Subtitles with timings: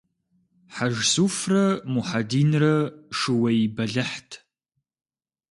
[0.73, 1.63] Хьэжсуфрэ
[1.93, 2.75] Мухьэдинрэ
[3.17, 4.31] шууей бэлыхьт.